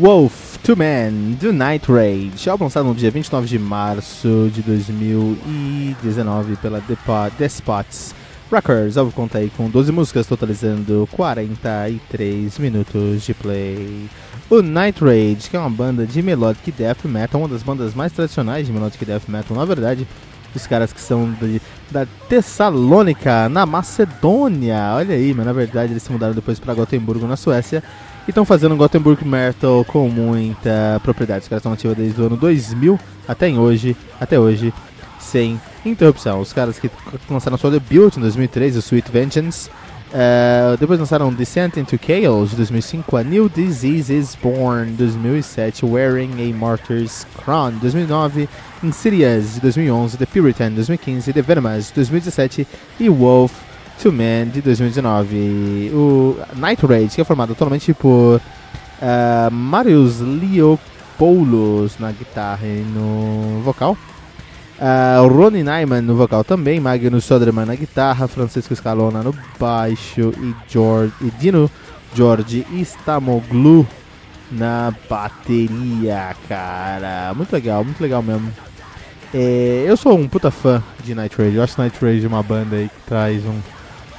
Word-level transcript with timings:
Wolf 0.00 0.56
to 0.62 0.74
Man 0.74 1.36
do 1.38 1.52
Night 1.52 1.92
Rage, 1.92 2.48
álbum 2.48 2.64
lançado 2.64 2.86
no 2.86 2.94
dia 2.94 3.10
29 3.10 3.46
de 3.46 3.58
março 3.58 4.50
de 4.50 4.62
2019 4.62 6.56
pela 6.56 6.82
Despots 7.38 8.14
Records. 8.50 8.96
O 8.96 9.00
álbum 9.00 9.12
conta 9.12 9.36
aí 9.36 9.50
com 9.50 9.68
12 9.68 9.92
músicas, 9.92 10.26
totalizando 10.26 11.06
43 11.12 12.58
minutos 12.58 13.26
de 13.26 13.34
play. 13.34 14.08
O 14.48 14.62
Night 14.62 15.04
Rage, 15.04 15.50
que 15.50 15.56
é 15.58 15.60
uma 15.60 15.68
banda 15.68 16.06
de 16.06 16.22
melodic 16.22 16.72
death 16.72 17.04
metal, 17.04 17.42
uma 17.42 17.48
das 17.48 17.62
bandas 17.62 17.94
mais 17.94 18.10
tradicionais 18.10 18.66
de 18.66 18.72
melodic 18.72 19.04
death 19.04 19.28
metal, 19.28 19.54
na 19.54 19.66
verdade. 19.66 20.08
Os 20.54 20.66
caras 20.66 20.94
que 20.94 21.00
são 21.00 21.30
de, 21.32 21.60
da 21.90 22.06
Tessalônica, 22.26 23.50
na 23.50 23.66
Macedônia. 23.66 24.94
Olha 24.94 25.14
aí, 25.14 25.34
mas 25.34 25.44
na 25.44 25.52
verdade 25.52 25.92
eles 25.92 26.02
se 26.02 26.10
mudaram 26.10 26.34
depois 26.34 26.58
para 26.58 26.72
Gotemburgo, 26.72 27.26
na 27.26 27.36
Suécia 27.36 27.84
estão 28.30 28.44
fazendo 28.44 28.76
Gothenburg 28.76 29.24
Metal 29.24 29.84
com 29.84 30.08
muita 30.08 31.00
propriedade. 31.02 31.42
Os 31.42 31.48
caras 31.48 31.60
estão 31.60 31.72
ativos 31.72 31.96
desde 31.96 32.20
o 32.20 32.26
ano 32.26 32.36
2000 32.36 32.98
até 33.26 33.48
hoje, 33.50 33.96
até 34.20 34.38
hoje, 34.38 34.72
sem 35.18 35.60
interrupção. 35.84 36.40
Os 36.40 36.52
caras 36.52 36.78
que 36.78 36.90
lançaram 37.28 37.56
sua 37.56 37.70
debut 37.70 38.16
em 38.16 38.20
2003, 38.20 38.76
o 38.76 38.78
Sweet 38.80 39.10
Vengeance, 39.10 39.68
uh, 40.10 40.76
depois 40.78 40.98
lançaram 40.98 41.32
Descent 41.32 41.76
into 41.76 41.98
Chaos 41.98 42.50
de 42.50 42.56
2005, 42.56 43.16
A 43.16 43.22
New 43.22 43.48
Disease 43.48 44.12
is 44.14 44.36
Born 44.40 44.92
de 44.92 44.96
2007, 44.98 45.84
Wearing 45.84 46.50
a 46.50 46.56
Martyr's 46.56 47.26
Crown 47.44 47.72
de 47.72 47.78
2009, 47.80 48.48
Insidious 48.82 49.54
de 49.54 49.60
2011, 49.60 50.16
The 50.16 50.26
Puritan 50.26 50.70
de 50.70 50.76
2015, 50.76 51.32
The 51.32 51.42
Venomous 51.42 51.88
de 51.88 51.94
2017 51.94 52.66
e 52.98 53.08
Wolf 53.08 53.69
to 54.02 54.10
Man 54.10 54.48
de 54.52 54.62
2019. 54.62 55.90
O 55.92 56.36
Night 56.56 56.84
Rage, 56.86 57.16
que 57.16 57.20
é 57.20 57.24
formado 57.24 57.52
atualmente 57.52 57.92
por 57.92 58.40
uh, 58.40 59.50
Marius 59.50 60.20
Leopoulos 60.20 61.98
na 61.98 62.10
guitarra 62.10 62.66
e 62.66 62.84
no 62.94 63.60
vocal. 63.62 63.96
Uh, 64.78 65.28
Ronnie 65.28 65.62
Nyman 65.62 66.00
no 66.00 66.16
vocal 66.16 66.42
também, 66.42 66.80
Magnus 66.80 67.24
Soderman 67.24 67.66
na 67.66 67.74
guitarra, 67.74 68.26
Francisco 68.26 68.74
Scalona 68.74 69.22
no 69.22 69.34
baixo 69.58 70.32
e, 70.38 70.54
George, 70.66 71.12
e 71.20 71.30
Dino 71.32 71.70
George 72.14 72.66
Istamoglu 72.72 73.86
na 74.50 74.94
bateria, 75.08 76.34
cara. 76.48 77.34
Muito 77.34 77.52
legal, 77.52 77.84
muito 77.84 78.00
legal 78.00 78.22
mesmo. 78.22 78.50
É, 79.34 79.84
eu 79.86 79.96
sou 79.96 80.18
um 80.18 80.26
puta 80.26 80.50
fã 80.50 80.82
de 81.04 81.14
Night 81.14 81.36
Rage. 81.36 81.56
Eu 81.56 81.62
acho 81.62 81.80
Night 81.80 82.02
Rage 82.02 82.26
uma 82.26 82.42
banda 82.42 82.76
aí 82.76 82.88
que 82.88 83.06
traz 83.06 83.44
um, 83.44 83.60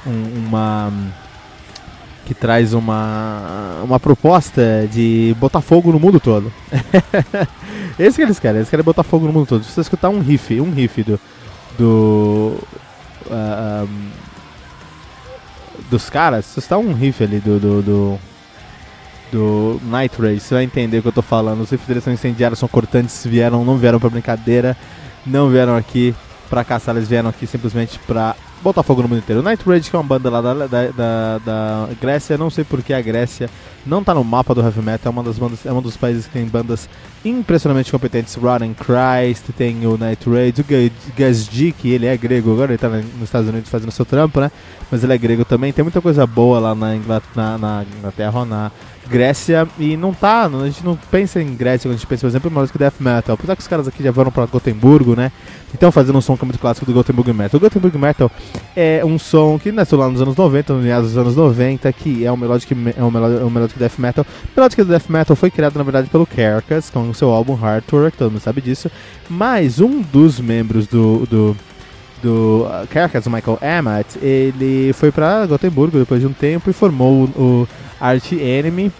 um, 0.06 0.46
uma 0.46 0.92
que 2.24 2.34
traz 2.34 2.72
uma 2.72 3.80
uma 3.82 3.98
proposta 3.98 4.88
de 4.90 5.34
botar 5.38 5.60
fogo 5.60 5.92
no 5.92 6.00
mundo 6.00 6.20
todo. 6.20 6.52
Esse 7.98 8.16
que 8.16 8.22
eles 8.22 8.38
querem, 8.38 8.58
eles 8.58 8.70
querem 8.70 8.84
botar 8.84 9.02
fogo 9.02 9.26
no 9.26 9.32
mundo 9.32 9.46
todo. 9.46 9.64
Se 9.64 9.72
você 9.72 9.80
escutar 9.80 10.08
um 10.08 10.20
riff, 10.20 10.60
um 10.60 10.70
riff 10.70 11.02
do 11.02 11.20
do 11.78 12.58
uh, 13.26 13.88
dos 15.90 16.08
caras, 16.08 16.44
se 16.44 16.54
você 16.54 16.60
escutar 16.60 16.78
um 16.78 16.92
riff 16.92 17.22
ali 17.22 17.40
do, 17.40 17.58
do, 17.58 17.82
do 17.82 18.18
do 19.32 19.80
Night 19.84 20.20
Race, 20.20 20.40
você 20.40 20.54
vai 20.54 20.64
entender 20.64 20.98
o 20.98 21.02
que 21.02 21.08
eu 21.08 21.12
tô 21.12 21.22
falando. 21.22 21.62
Os 21.62 21.70
riffs 21.70 21.88
deles 21.88 22.04
são 22.04 22.12
incendiários, 22.12 22.58
são 22.58 22.68
cortantes, 22.68 23.26
vieram, 23.26 23.64
não 23.64 23.78
vieram 23.78 23.98
pra 23.98 24.10
brincadeira, 24.10 24.76
não 25.24 25.48
vieram 25.48 25.74
aqui 25.74 26.14
pra 26.50 26.62
caçar, 26.62 26.94
eles 26.94 27.08
vieram 27.08 27.30
aqui 27.30 27.46
simplesmente 27.46 27.98
pra 28.00 28.36
botar 28.62 28.82
fogo 28.82 29.02
no 29.02 29.08
mundo 29.08 29.18
inteiro. 29.18 29.42
Night 29.42 29.62
Rage, 29.66 29.90
que 29.90 29.96
é 29.96 29.98
uma 29.98 30.04
banda 30.04 30.30
lá 30.30 30.40
da, 30.40 30.54
da, 30.66 30.66
da, 30.66 31.38
da 31.38 31.88
Grécia, 32.00 32.38
não 32.38 32.50
sei 32.50 32.64
porque 32.64 32.92
a 32.92 33.00
Grécia 33.00 33.50
não 33.84 34.02
tá 34.02 34.14
no 34.14 34.22
mapa 34.22 34.54
do 34.54 34.60
heavy 34.60 34.80
metal, 34.80 35.10
é 35.10 35.14
uma 35.14 35.22
das 35.22 35.38
bandas, 35.38 35.66
é 35.66 35.72
um 35.72 35.82
dos 35.82 35.96
países 35.96 36.26
que 36.26 36.32
tem 36.32 36.46
bandas 36.46 36.88
impressionantemente 37.24 37.90
competentes. 37.90 38.34
Rotten 38.34 38.74
Christ, 38.74 39.44
tem 39.56 39.86
o 39.86 39.98
Night 39.98 40.28
Rage, 40.28 40.60
o 40.60 41.14
Gazdi, 41.16 41.72
que 41.72 41.90
ele 41.90 42.06
é 42.06 42.16
grego, 42.16 42.52
agora 42.52 42.72
ele 42.72 42.78
tá 42.78 42.88
nos 42.88 43.22
Estados 43.24 43.48
Unidos 43.48 43.68
fazendo 43.68 43.90
seu 43.90 44.04
trampo, 44.04 44.40
né? 44.40 44.50
Mas 44.90 45.02
ele 45.02 45.12
é 45.12 45.18
grego 45.18 45.44
também, 45.44 45.72
tem 45.72 45.82
muita 45.82 46.00
coisa 46.00 46.26
boa 46.26 46.58
lá 46.58 46.74
na 46.74 46.94
Inglaterra, 46.94 47.58
na, 47.58 47.84
na 48.46 48.70
Grécia 49.08 49.68
e 49.78 49.96
não 49.96 50.14
tá, 50.14 50.46
a 50.46 50.66
gente 50.66 50.84
não 50.84 50.96
pensa 51.10 51.42
em 51.42 51.54
Grécia 51.54 51.90
a 51.90 51.92
gente 51.92 52.06
pensa, 52.06 52.20
por 52.20 52.28
exemplo, 52.28 52.50
em 52.50 52.54
música 52.54 52.78
death 52.78 53.00
metal. 53.00 53.34
Apesar 53.34 53.56
que 53.56 53.62
os 53.62 53.68
caras 53.68 53.88
aqui 53.88 54.02
já 54.02 54.12
foram 54.12 54.30
para 54.30 54.46
Gotemburgo, 54.46 55.16
né? 55.16 55.32
Então 55.74 55.90
fazendo 55.90 56.18
um 56.18 56.20
som 56.20 56.36
que 56.36 56.44
é 56.44 56.46
muito 56.46 56.58
clássico 56.58 56.86
do 56.86 56.92
Gothenburg 56.92 57.32
Metal. 57.32 57.58
O 57.58 57.60
Gothenburg 57.60 57.96
Metal 57.98 58.30
é 58.76 59.04
um 59.04 59.18
som 59.18 59.58
que 59.58 59.70
nasceu 59.70 59.98
lá 59.98 60.08
nos 60.08 60.20
anos 60.20 60.36
90, 60.36 60.72
no 60.74 60.80
meados 60.80 61.08
dos 61.10 61.18
anos 61.18 61.36
90, 61.36 61.92
que 61.92 62.24
é 62.24 62.32
um 62.32 62.36
melodic, 62.36 62.72
é 62.96 63.02
um 63.02 63.10
melodic, 63.10 63.44
um 63.44 63.50
melodic 63.50 63.78
death 63.78 63.98
metal. 63.98 64.24
O 64.24 64.60
melodic 64.60 64.84
death 64.84 65.08
metal 65.08 65.36
foi 65.36 65.50
criado 65.50 65.76
na 65.76 65.82
verdade 65.82 66.08
pelo 66.08 66.26
Carcass 66.26 66.90
com 66.90 67.10
o 67.10 67.14
seu 67.14 67.30
álbum 67.30 67.54
Hardwork, 67.54 68.16
todo 68.16 68.30
mundo 68.30 68.40
sabe 68.40 68.60
disso. 68.60 68.90
Mas 69.28 69.80
um 69.80 70.00
dos 70.00 70.40
membros 70.40 70.86
do, 70.86 71.26
do 71.26 71.56
do 72.22 72.66
uh, 72.66 72.86
Carcass, 72.88 73.26
Michael 73.26 73.58
Amott, 73.60 74.16
ele 74.22 74.92
foi 74.92 75.10
para 75.10 75.44
Gotemburgo 75.44 75.98
depois 75.98 76.20
de 76.20 76.26
um 76.26 76.32
tempo 76.32 76.70
e 76.70 76.72
formou 76.72 77.24
o, 77.24 77.40
o 77.40 77.68
Art 78.00 78.32
Enemy, 78.32 78.92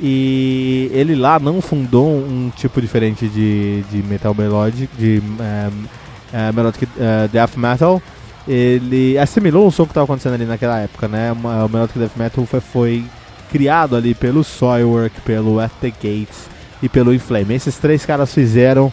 e 0.00 0.90
ele 0.94 1.14
lá 1.14 1.38
não 1.38 1.60
fundou 1.60 2.08
um 2.08 2.50
tipo 2.56 2.80
diferente 2.80 3.28
de, 3.28 3.82
de 3.90 4.02
metal 4.02 4.34
melodic, 4.34 4.88
de 4.96 5.22
um, 5.22 5.34
uh, 5.34 6.52
melodic 6.54 6.84
uh, 6.84 7.28
death 7.30 7.56
metal. 7.56 8.02
Ele 8.48 9.18
assimilou 9.18 9.66
o 9.66 9.70
som 9.70 9.84
que 9.84 9.90
estava 9.90 10.04
acontecendo 10.04 10.34
ali 10.34 10.44
naquela 10.44 10.78
época, 10.78 11.06
né? 11.08 11.32
O 11.32 11.68
melodic 11.68 11.98
death 11.98 12.16
metal 12.16 12.46
foi, 12.46 12.60
foi 12.60 13.04
criado 13.50 13.96
ali 13.96 14.14
pelo 14.14 14.42
Soilwork, 14.42 15.20
pelo 15.22 15.60
At 15.60 15.72
the 15.80 15.90
Gates 15.90 16.48
e 16.82 16.88
pelo 16.88 17.14
Inflame. 17.14 17.54
Esses 17.54 17.76
três 17.76 18.04
caras 18.04 18.32
fizeram 18.32 18.92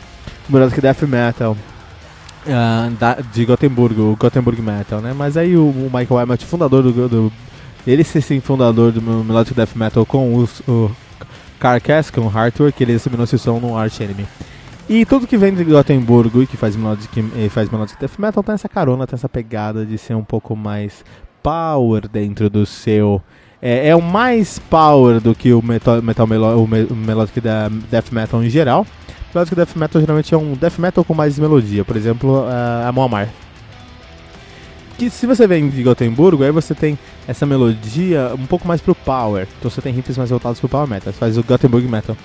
o 0.50 0.52
melodic 0.54 0.82
death 0.82 1.04
metal. 1.04 1.56
Uh, 2.46 2.90
da, 2.92 3.16
de 3.16 3.44
Gothenburg, 3.44 4.00
o 4.00 4.16
Gothenburg 4.18 4.62
Metal, 4.62 5.02
né? 5.02 5.14
Mas 5.14 5.36
aí 5.36 5.58
o, 5.58 5.66
o 5.66 5.92
Michael 5.94 6.22
Emmett, 6.22 6.46
fundador 6.46 6.82
do, 6.82 7.10
do 7.10 7.34
ele 7.88 8.04
ser 8.04 8.22
sim 8.22 8.42
fundador 8.42 8.92
do 8.92 9.02
Melodic 9.02 9.54
Death 9.56 9.76
Metal 9.76 10.06
com 10.06 10.34
o, 10.36 10.50
o 10.68 10.92
Carcass, 11.58 12.12
com 12.12 12.22
o 12.22 12.28
Hardware, 12.28 12.74
que 12.74 12.84
ele 12.84 12.94
assumiu 12.94 13.22
a 13.22 13.26
som 13.26 13.60
no 13.60 13.78
Arch 13.78 14.02
Enemy. 14.02 14.28
E 14.90 15.06
tudo 15.06 15.28
que 15.28 15.36
vem 15.36 15.54
de 15.54 15.66
Gothenburgo 15.66 16.42
e 16.42 16.48
que 16.48 16.56
faz 16.56 16.76
Melodic, 16.76 17.50
faz 17.50 17.70
Melodic 17.70 18.00
Death 18.00 18.18
Metal 18.18 18.42
tem 18.42 18.56
essa 18.56 18.70
carona, 18.70 19.06
tem 19.06 19.16
essa 19.16 19.28
pegada 19.28 19.86
de 19.86 19.98
ser 19.98 20.16
um 20.16 20.24
pouco 20.24 20.56
mais 20.56 21.04
power 21.44 22.08
dentro 22.08 22.50
do 22.50 22.66
seu 22.66 23.22
é, 23.62 23.90
é 23.90 23.96
o 23.96 24.02
mais 24.02 24.60
power 24.60 25.20
do 25.20 25.34
que 25.36 25.52
o 25.52 25.62
metal, 25.62 26.02
metal 26.02 26.28
melo, 26.28 26.64
o, 26.64 26.68
me, 26.68 26.84
o 26.84 26.96
melodic 26.96 27.42
death 27.42 28.12
metal 28.12 28.44
em 28.44 28.50
geral. 28.50 28.86
Melodic 29.34 29.56
death 29.56 29.76
metal 29.76 30.00
geralmente 30.00 30.34
é 30.34 30.38
um 30.38 30.54
death 30.54 30.78
metal 30.78 31.04
com 31.04 31.14
mais 31.14 31.38
melodia, 31.38 31.84
por 31.84 31.98
exemplo, 31.98 32.44
uh, 32.44 32.88
a 32.88 32.92
Moamar. 32.92 33.28
Que 34.98 35.10
se 35.10 35.28
você 35.28 35.46
vem 35.46 35.70
de 35.70 35.84
Gotemburgo, 35.84 36.44
aí 36.44 36.52
você 36.52 36.74
tem 36.74 36.98
essa 37.28 37.46
melodia 37.46 38.32
um 38.38 38.46
pouco 38.46 38.68
mais 38.68 38.82
pro 38.82 38.96
power. 38.96 39.48
Então 39.60 39.70
você 39.70 39.82
tem 39.82 39.94
riffs 39.94 40.18
mais 40.18 40.30
voltados 40.30 40.60
pro 40.60 40.70
power 40.70 40.88
metal, 40.88 41.12
você 41.12 41.20
faz 41.20 41.38
o 41.38 41.44
Gothenburg 41.44 41.88
metal. 41.88 42.16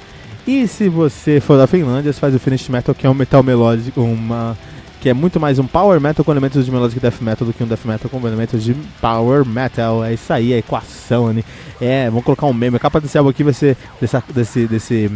E 0.47 0.67
se 0.67 0.89
você 0.89 1.41
for 1.41 1.57
da 1.57 1.67
Finlândia, 1.69 2.13
você 2.13 2.19
faz 2.19 2.35
o 2.35 2.39
Finished 2.39 2.71
Metal, 2.71 2.95
que 2.95 3.07
é 3.07 3.11
um 3.11 3.15
metal 3.15 3.43
melódico, 3.43 4.01
uma 4.01 4.57
que 5.01 5.09
é 5.09 5.15
muito 5.15 5.41
mais 5.41 5.59
um 5.59 5.67
power 5.67 6.01
metal 6.01 6.25
com 6.25 6.31
elementos 6.31 6.65
de 6.65 6.71
melodic 6.71 7.01
death 7.01 7.21
metal 7.21 7.45
do 7.45 7.53
que 7.53 7.65
um 7.65 7.67
death 7.67 7.85
metal 7.85 8.09
com 8.09 8.25
elementos 8.25 8.63
de 8.63 8.73
power 9.01 9.45
metal. 9.45 10.05
É 10.05 10.15
isso 10.15 10.33
aí, 10.33 10.55
a 10.55 10.59
equação, 10.59 11.33
né? 11.33 11.43
É, 11.81 12.09
vamos 12.09 12.25
colocar 12.25 12.47
um 12.47 12.53
meme. 12.53 12.77
A 12.77 12.79
capa 12.79 13.01
desse 13.01 13.19
álbum 13.19 13.31
aqui 13.31 13.43
vai 13.43 13.53
ser 13.53 13.77
desse, 14.01 14.23
desse, 14.33 14.67
desse 14.69 15.11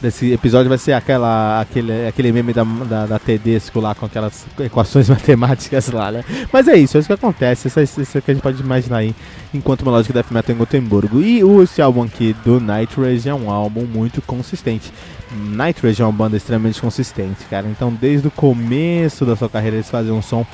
desse 0.00 0.32
episódio 0.32 0.68
vai 0.68 0.78
ser 0.78 0.92
aquela, 0.92 1.60
aquele, 1.60 2.06
aquele 2.06 2.32
meme 2.32 2.52
da, 2.52 2.62
da, 2.62 3.06
da 3.06 3.18
Tedesco 3.18 3.80
lá 3.80 3.94
com 3.94 4.06
aquelas 4.06 4.46
equações 4.60 5.08
matemáticas 5.10 5.88
lá, 5.88 6.10
né? 6.12 6.24
Mas 6.52 6.68
é 6.68 6.76
isso, 6.76 6.96
é 6.96 7.00
isso 7.00 7.08
que 7.08 7.12
acontece, 7.12 7.68
isso, 7.68 7.80
é 7.80 7.82
isso 7.82 8.18
é 8.18 8.20
que 8.20 8.30
a 8.30 8.34
gente 8.34 8.42
pode 8.42 8.60
imaginar 8.60 8.98
aí 8.98 9.14
enquanto 9.52 9.82
uma 9.82 9.92
lógica 9.92 10.14
Death 10.14 10.30
Metal 10.30 10.54
em 10.54 10.58
Gotemburgo. 10.58 11.20
E 11.20 11.40
esse 11.62 11.82
álbum 11.82 12.02
aqui 12.02 12.34
do 12.44 12.60
Night 12.60 12.98
Rage 12.98 13.28
é 13.28 13.34
um 13.34 13.50
álbum 13.50 13.84
muito 13.84 14.22
consistente. 14.22 14.92
Night 15.32 15.80
Rage 15.82 16.00
é 16.00 16.04
uma 16.04 16.12
banda 16.12 16.36
extremamente 16.36 16.80
consistente, 16.80 17.44
cara. 17.50 17.66
Então 17.66 17.92
desde 17.92 18.28
o 18.28 18.30
começo 18.30 19.24
da 19.24 19.36
sua 19.36 19.48
carreira 19.48 19.76
eles 19.76 19.90
fazem 19.90 20.12
um 20.12 20.22
som 20.22 20.46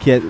que 0.00 0.10
é 0.10 0.22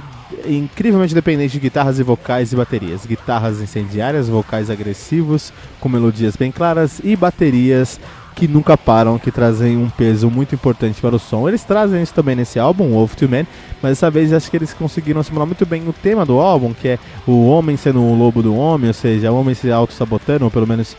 incrivelmente 0.46 1.14
dependente 1.14 1.52
de 1.52 1.60
guitarras 1.60 1.98
e 1.98 2.02
vocais 2.02 2.52
e 2.52 2.56
baterias. 2.56 3.06
Guitarras 3.06 3.60
incendiárias, 3.60 4.28
vocais 4.28 4.70
agressivos, 4.70 5.52
com 5.80 5.88
melodias 5.88 6.36
bem 6.36 6.50
claras 6.52 7.00
e 7.02 7.16
baterias 7.16 7.98
que 8.34 8.48
nunca 8.48 8.76
param, 8.76 9.18
que 9.18 9.30
trazem 9.30 9.76
um 9.76 9.88
peso 9.88 10.30
muito 10.30 10.54
importante 10.54 11.00
para 11.00 11.16
o 11.16 11.18
som. 11.18 11.48
Eles 11.48 11.64
trazem 11.64 12.02
isso 12.02 12.14
também 12.14 12.36
nesse 12.36 12.58
álbum, 12.58 12.90
Wolf 12.90 13.14
to 13.14 13.28
Man, 13.28 13.46
mas 13.82 13.92
dessa 13.92 14.10
vez 14.10 14.32
acho 14.32 14.50
que 14.50 14.56
eles 14.56 14.72
conseguiram 14.72 15.22
simular 15.22 15.46
muito 15.46 15.66
bem 15.66 15.86
o 15.88 15.92
tema 15.92 16.24
do 16.24 16.38
álbum, 16.38 16.72
que 16.72 16.88
é 16.88 16.98
o 17.26 17.46
homem 17.48 17.76
sendo 17.76 18.00
o 18.00 18.14
lobo 18.14 18.42
do 18.42 18.54
homem, 18.54 18.88
ou 18.88 18.94
seja, 18.94 19.30
o 19.30 19.38
homem 19.38 19.54
se 19.54 19.70
auto-sabotando, 19.70 20.44
ou 20.44 20.50
pelo 20.50 20.66
menos. 20.66 20.96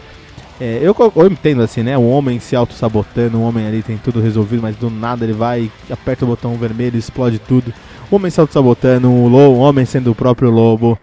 É, 0.59 0.79
eu, 0.83 0.95
eu, 1.15 1.27
entendo 1.27 1.63
assim, 1.63 1.81
né? 1.81 1.97
O 1.97 2.07
homem 2.07 2.39
se 2.39 2.55
auto-sabotando, 2.55 3.39
o 3.39 3.41
homem 3.41 3.65
ali 3.65 3.81
tem 3.81 3.97
tudo 3.97 4.21
resolvido, 4.21 4.61
mas 4.61 4.75
do 4.75 4.91
nada 4.91 5.25
ele 5.25 5.33
vai, 5.33 5.71
aperta 5.89 6.23
o 6.23 6.27
botão 6.27 6.53
vermelho, 6.55 6.97
explode 6.97 7.39
tudo. 7.39 7.73
O 8.11 8.15
homem 8.17 8.29
se 8.29 8.39
auto-sabotando, 8.39 9.09
o, 9.09 9.25
o 9.27 9.57
homem 9.57 9.85
sendo 9.85 10.11
o 10.11 10.15
próprio 10.15 10.51
lobo 10.51 10.99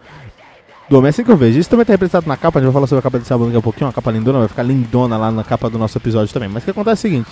do 0.89 0.97
Homem. 0.97 1.09
É 1.09 1.11
assim 1.11 1.25
que 1.25 1.31
eu 1.31 1.37
vejo. 1.37 1.59
Isso 1.59 1.69
também 1.69 1.83
está 1.83 1.93
representado 1.93 2.27
na 2.27 2.37
capa, 2.37 2.59
a 2.59 2.63
gente 2.63 2.69
vai 2.69 2.75
falar 2.75 2.87
sobre 2.87 3.01
a 3.01 3.03
capa 3.03 3.19
desse 3.19 3.33
álbum 3.33 3.47
daqui 3.47 3.59
a 3.59 3.63
pouquinho, 3.63 3.87
uma 3.87 3.93
capa 3.93 4.11
lindona, 4.11 4.39
vai 4.41 4.49
ficar 4.49 4.63
lindona 4.63 5.17
lá 5.17 5.31
na 5.31 5.45
capa 5.45 5.69
do 5.69 5.79
nosso 5.79 5.99
episódio 5.99 6.33
também. 6.33 6.49
Mas 6.49 6.63
o 6.63 6.65
que 6.65 6.71
acontece 6.71 7.07
é 7.07 7.11
o 7.11 7.13
seguinte. 7.13 7.31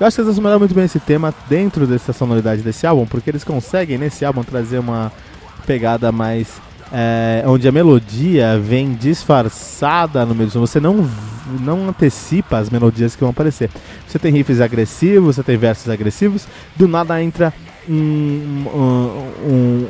Eu 0.00 0.06
acho 0.06 0.14
que 0.14 0.20
eles 0.20 0.32
assumiram 0.32 0.58
muito 0.58 0.74
bem 0.74 0.84
esse 0.84 1.00
tema 1.00 1.34
dentro 1.48 1.86
dessa 1.86 2.12
sonoridade 2.12 2.62
desse 2.62 2.86
álbum, 2.86 3.04
porque 3.04 3.30
eles 3.30 3.42
conseguem 3.42 3.98
nesse 3.98 4.24
álbum 4.24 4.42
trazer 4.42 4.78
uma 4.78 5.12
pegada 5.66 6.12
mais. 6.12 6.60
É, 6.90 7.44
onde 7.46 7.68
a 7.68 7.72
melodia 7.72 8.58
vem 8.58 8.94
disfarçada 8.94 10.24
no 10.24 10.34
meio 10.34 10.48
do 10.48 10.52
som. 10.52 10.60
Você 10.60 10.80
não, 10.80 11.06
não 11.60 11.90
antecipa 11.90 12.56
as 12.56 12.70
melodias 12.70 13.14
que 13.14 13.20
vão 13.20 13.28
aparecer. 13.28 13.68
Você 14.06 14.18
tem 14.18 14.32
riffs 14.32 14.58
agressivos, 14.58 15.36
você 15.36 15.42
tem 15.42 15.58
versos 15.58 15.90
agressivos, 15.90 16.48
do 16.76 16.88
nada 16.88 17.22
entra 17.22 17.52
um, 17.88 17.94
um, 17.94 18.97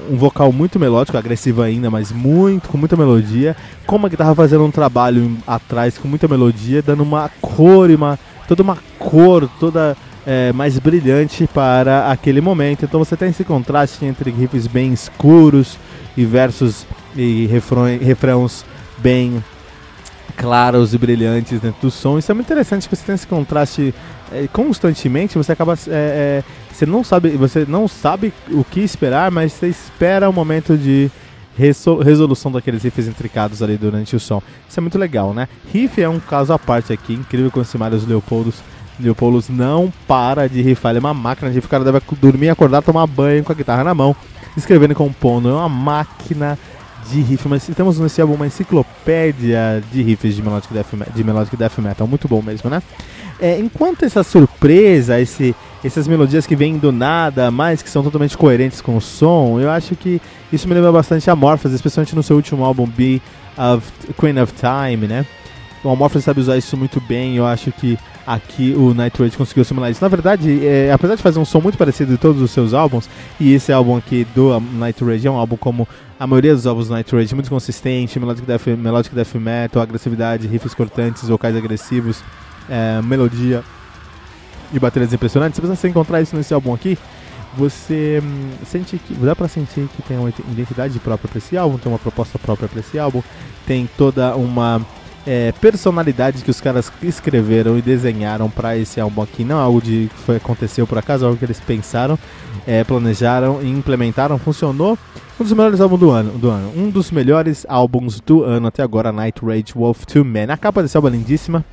um, 0.09 0.17
vocal 0.17 0.53
muito 0.53 0.79
melódico, 0.79 1.17
agressivo 1.17 1.63
ainda, 1.63 1.91
mas 1.91 2.13
muito, 2.13 2.69
com 2.69 2.79
muita 2.79 2.97
melodia, 2.97 3.57
com 3.87 3.97
uma 3.97 4.09
guitarra 4.09 4.35
fazendo 4.35 4.65
um 4.65 4.71
trabalho 4.71 5.37
atrás 5.47 5.99
com 5.99 6.09
muita 6.09 6.29
melodia, 6.29 6.83
dando 6.83 7.03
uma 7.03 7.31
cor 7.41 7.91
uma. 7.91 8.19
toda 8.47 8.63
uma 8.63 8.79
cor, 8.99 9.49
toda 9.61 9.97
é, 10.27 10.53
mais 10.53 10.79
brilhante 10.79 11.47
para 11.47 12.11
aquele 12.11 12.41
momento. 12.41 12.85
Então 12.85 13.03
você 13.03 13.17
tem 13.17 13.31
esse 13.31 13.45
contraste 13.45 14.05
entre 14.05 14.31
riffs 14.31 14.67
bem 14.67 14.93
escuros 14.93 15.79
e 16.17 16.25
versos 16.25 16.87
e 17.17 17.47
refrões, 17.47 18.01
refrãos 18.03 18.65
bem 18.99 19.43
claros 20.37 20.95
e 20.95 20.99
brilhantes 20.99 21.61
dentro 21.61 21.81
do 21.81 21.91
som. 21.91 22.19
Isso 22.19 22.31
é 22.31 22.35
muito 22.35 22.47
interessante, 22.47 22.89
que 22.89 22.95
você 22.95 23.05
tem 23.05 23.15
esse 23.15 23.27
contraste 23.27 23.95
é, 24.33 24.47
constantemente, 24.53 25.37
você 25.37 25.53
acaba 25.53 25.75
é, 25.89 26.43
é 26.43 26.45
você 26.79 26.87
não 26.87 27.03
sabe, 27.03 27.31
você 27.31 27.67
não 27.67 27.89
sabe 27.89 28.33
o 28.51 28.63
que 28.63 28.79
esperar, 28.79 29.33
mas 29.33 29.53
você 29.53 29.67
espera 29.67 30.31
o 30.31 30.33
momento 30.33 30.79
de 30.79 31.11
resolução 32.05 32.53
daqueles 32.53 32.85
riffs 32.85 33.09
intricados 33.09 33.61
ali 33.65 33.77
durante 33.77 34.15
o 34.15 34.21
som. 34.21 34.41
Isso 34.69 34.79
é 34.79 34.81
muito 34.81 34.97
legal, 34.97 35.35
né? 35.35 35.49
Riff 35.73 36.01
é 36.01 36.09
um 36.09 36.21
caso 36.21 36.53
à 36.53 36.59
parte 36.59 36.93
aqui, 36.93 37.15
incrível 37.15 37.51
com 37.51 37.61
esse 37.61 37.77
Marius 37.77 38.07
Leopoldos. 38.07 38.63
Leopoldos 39.01 39.49
não 39.49 39.93
para 40.07 40.49
de 40.49 40.63
riffar, 40.63 40.91
ele 40.91 40.99
é 40.99 41.01
uma 41.01 41.15
máquina 41.15 41.49
de 41.51 41.57
riff, 41.57 41.67
o 41.67 41.71
cara 41.71 41.83
deve 41.83 42.01
dormir, 42.21 42.49
acordar, 42.49 42.81
tomar 42.81 43.09
banho 43.09 43.43
com 43.43 43.51
a 43.51 43.57
guitarra 43.57 43.83
na 43.83 43.93
mão, 43.95 44.15
escrevendo 44.57 44.93
e 44.93 44.95
compondo, 44.95 45.49
é 45.49 45.53
uma 45.53 45.69
máquina 45.69 46.57
de 47.11 47.21
riff, 47.21 47.49
mas 47.49 47.67
temos 47.75 47.99
nesse 47.99 48.21
álbum 48.21 48.35
uma 48.35 48.47
enciclopédia 48.47 49.83
de 49.91 50.03
riffs 50.03 50.37
de 50.37 50.43
melodic 50.43 50.73
death, 50.73 50.95
de 51.13 51.25
melodic 51.25 51.57
death 51.57 51.79
metal, 51.79 52.07
muito 52.07 52.29
bom 52.29 52.41
mesmo, 52.41 52.71
né? 52.71 52.81
É, 53.41 53.59
enquanto 53.59 54.05
essa 54.05 54.25
surpresa, 54.25 55.21
esse, 55.21 55.55
essas 55.85 56.09
melodias 56.09 56.47
que 56.47 56.57
vêm 56.57 56.77
do 56.77 56.91
nada, 56.91 57.51
mas 57.51 57.83
que 57.83 57.91
são 57.91 58.03
totalmente 58.03 58.37
coerentes 58.37 58.81
com 58.81 58.97
o 58.97 59.01
som, 59.01 59.61
eu 59.61 59.71
acho 59.71 59.95
que 59.95 60.21
isso 60.53 60.67
me 60.67 60.75
lembra 60.75 60.91
bastante 60.91 61.31
a 61.31 61.33
Amorphous, 61.33 61.73
especialmente 61.73 62.17
no 62.17 62.23
seu 62.23 62.37
último 62.37 62.65
álbum, 62.65 62.87
Be 62.87 63.23
of 63.57 63.91
Queen 64.19 64.39
of 64.41 64.53
Time, 64.55 65.07
né? 65.07 65.25
O 65.85 65.91
Amorphous 65.91 66.25
sabe 66.25 66.41
usar 66.41 66.57
isso 66.57 66.77
muito 66.77 67.01
bem, 67.01 67.37
eu 67.37 67.47
acho 67.47 67.71
que 67.71 67.97
aqui 68.27 68.75
o 68.77 68.93
Night 68.93 69.23
Rage 69.23 69.37
conseguiu 69.37 69.65
simular 69.65 69.91
isso. 69.91 70.03
Na 70.03 70.09
verdade, 70.09 70.67
é, 70.67 70.93
apesar 70.93 71.15
de 71.15 71.23
fazer 71.23 71.39
um 71.39 71.45
som 71.45 71.61
muito 71.61 71.79
parecido 71.79 72.13
de 72.13 72.19
todos 72.19 72.43
os 72.43 72.51
seus 72.51 72.75
álbuns, 72.75 73.09
e 73.39 73.55
esse 73.55 73.73
álbum 73.73 73.97
aqui 73.97 74.27
do 74.35 74.59
Night 74.61 75.03
Rage 75.05 75.29
é 75.29 75.31
um 75.31 75.37
álbum 75.37 75.57
como 75.57 75.89
a 76.19 76.27
maioria 76.27 76.55
dos 76.55 76.67
álbuns 76.67 76.89
do 76.89 76.95
Night 76.95 77.15
Rage, 77.15 77.35
muito 77.35 77.49
consistente, 77.49 78.19
melodic 78.19 78.45
death, 78.45 78.67
melodic 78.67 79.15
death 79.15 79.35
metal, 79.37 79.81
agressividade, 79.81 80.49
riffs 80.49 80.75
cortantes, 80.75 81.29
vocais 81.29 81.57
agressivos, 81.57 82.21
é, 82.69 83.01
melodia 83.01 83.63
e 84.73 84.79
baterias 84.79 85.13
impressionantes. 85.13 85.57
Se 85.57 85.67
você 85.67 85.89
encontrar 85.89 86.21
isso 86.21 86.37
nesse 86.37 86.53
álbum 86.53 86.75
aqui, 86.75 86.99
você 87.57 88.23
hum, 88.23 88.51
sente 88.67 88.99
que 88.99 89.15
dá 89.15 89.35
para 89.35 89.49
sentir 89.49 89.89
que 89.97 90.03
tem 90.03 90.19
uma 90.19 90.29
identidade 90.29 90.99
própria 90.99 91.29
para 91.29 91.39
esse 91.39 91.57
álbum, 91.57 91.79
tem 91.79 91.91
uma 91.91 91.99
proposta 91.99 92.39
própria 92.39 92.69
para 92.69 92.81
esse 92.81 92.99
álbum, 92.99 93.23
tem 93.67 93.89
toda 93.97 94.37
uma 94.37 94.85
é, 95.27 95.53
personalidade 95.61 96.43
que 96.43 96.51
os 96.51 96.61
caras 96.61 96.91
escreveram 97.03 97.77
e 97.77 97.83
desenharam 97.83 98.49
para 98.49 98.77
esse 98.77 99.01
álbum 99.01 99.23
aqui. 99.23 99.45
Não 99.45 99.59
é 99.59 99.63
algo 99.63 99.81
de 99.81 100.11
que 100.15 100.21
foi, 100.23 100.37
aconteceu 100.37 100.87
por 100.87 100.99
acaso, 100.99 101.25
é 101.25 101.27
algo 101.27 101.39
que 101.39 101.45
eles 101.45 101.61
pensaram, 101.61 102.19
é, 102.67 102.85
planejaram 102.85 103.61
e 103.63 103.69
implementaram, 103.69 104.39
funcionou. 104.39 104.99
Um 105.41 105.45
dos 105.45 105.53
melhores 105.53 105.81
álbuns 105.81 106.01
do 106.01 106.11
ano, 106.11 106.31
do 106.33 106.51
ano, 106.51 106.73
um 106.77 106.91
dos 106.91 107.13
melhores 107.13 107.65
álbuns 107.69 108.21
do 108.21 108.43
ano 108.43 108.67
até 108.67 108.83
agora, 108.83 109.13
Night 109.13 109.41
Rage 109.45 109.73
Wolf 109.75 110.05
2 110.05 110.27
Man. 110.27 110.53
A 110.53 110.57
capa 110.57 110.83
desse 110.83 110.97
álbum 110.97 111.09
é 111.09 111.13
lindíssima. 111.13 111.65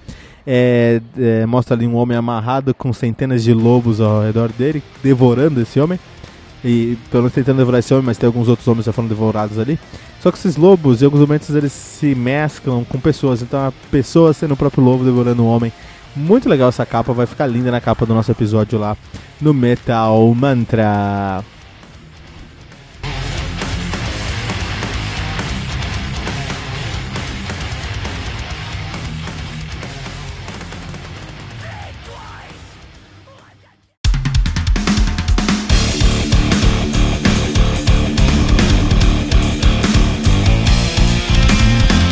É, 0.48 1.02
é, 1.18 1.46
mostra 1.46 1.76
ali 1.76 1.88
um 1.88 1.96
homem 1.96 2.16
amarrado 2.18 2.74
com 2.74 2.94
centenas 2.94 3.44
de 3.44 3.54
lobos 3.54 4.00
ao 4.00 4.22
redor 4.22 4.52
dele, 4.52 4.84
devorando 5.04 5.62
esse 5.62 5.80
homem. 5.80 6.00
E 6.64 6.98
pelo 7.12 7.24
menos 7.24 7.34
tentando 7.34 7.58
devorar 7.58 7.80
esse 7.80 7.94
homem, 7.94 8.06
mas 8.08 8.18
tem 8.18 8.28
alguns 8.28 8.48
outros 8.48 8.68
homens 8.68 8.86
já 8.86 8.92
foram 8.92 9.08
devorados 9.08 9.60
ali. 9.60 9.80
Só 10.20 10.32
que 10.32 10.38
esses 10.38 10.58
lobos, 10.58 11.02
em 11.02 11.06
alguns 11.06 11.22
momentos, 11.22 11.50
eles 11.52 11.72
se 11.72 12.16
mesclam 12.16 12.84
com 12.84 13.00
pessoas. 13.00 13.42
Então 13.42 13.68
a 13.68 13.74
pessoa 13.92 14.34
sendo 14.34 14.56
o 14.56 14.58
próprio 14.58 14.84
lobo 14.84 15.04
devorando 15.04 15.44
um 15.44 15.48
homem. 15.48 15.72
Muito 16.16 16.48
legal 16.48 16.70
essa 16.70 16.86
capa, 16.86 17.14
vai 17.14 17.26
ficar 17.26 17.46
linda 17.46 17.70
na 17.70 17.82
capa 17.82 18.06
do 18.06 18.14
nosso 18.14 18.32
episódio 18.32 18.80
lá 18.80 18.96
no 19.42 19.54
Metal 19.54 20.34
Mantra. 20.34 21.44